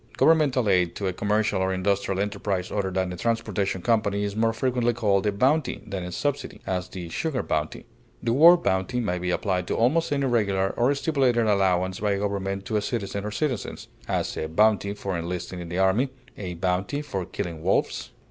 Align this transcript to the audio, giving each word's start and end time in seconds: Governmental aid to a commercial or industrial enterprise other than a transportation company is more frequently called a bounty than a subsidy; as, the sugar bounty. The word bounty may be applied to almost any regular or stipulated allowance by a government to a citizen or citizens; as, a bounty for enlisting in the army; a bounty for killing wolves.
Governmental 0.17 0.67
aid 0.67 0.95
to 0.95 1.05
a 1.05 1.13
commercial 1.13 1.61
or 1.61 1.71
industrial 1.71 2.19
enterprise 2.19 2.71
other 2.71 2.89
than 2.89 3.13
a 3.13 3.17
transportation 3.17 3.83
company 3.83 4.23
is 4.23 4.35
more 4.35 4.51
frequently 4.51 4.93
called 4.93 5.27
a 5.27 5.31
bounty 5.31 5.83
than 5.85 6.03
a 6.03 6.11
subsidy; 6.11 6.59
as, 6.65 6.89
the 6.89 7.07
sugar 7.09 7.43
bounty. 7.43 7.85
The 8.23 8.33
word 8.33 8.63
bounty 8.63 8.99
may 8.99 9.19
be 9.19 9.29
applied 9.29 9.67
to 9.67 9.75
almost 9.75 10.11
any 10.11 10.25
regular 10.25 10.71
or 10.71 10.95
stipulated 10.95 11.45
allowance 11.45 11.99
by 11.99 12.13
a 12.13 12.17
government 12.19 12.65
to 12.65 12.77
a 12.77 12.81
citizen 12.81 13.23
or 13.25 13.29
citizens; 13.29 13.89
as, 14.07 14.35
a 14.37 14.47
bounty 14.47 14.95
for 14.95 15.15
enlisting 15.15 15.59
in 15.59 15.69
the 15.69 15.77
army; 15.77 16.09
a 16.35 16.55
bounty 16.55 17.03
for 17.03 17.23
killing 17.23 17.61
wolves. 17.61 18.09